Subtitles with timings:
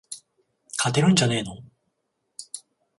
[0.79, 1.59] 勝てるんじゃねーの